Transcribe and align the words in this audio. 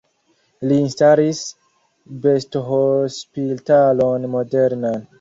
Li 0.71 0.79
instalis 0.85 1.41
bestohospitalon 2.25 4.31
modernan. 4.39 5.03